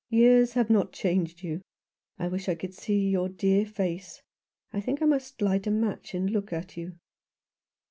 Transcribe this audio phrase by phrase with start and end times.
[0.09, 1.61] Years have not changed you.
[2.17, 4.23] I wish I could see your dear face.
[4.73, 6.93] I think I must light a match and look at you."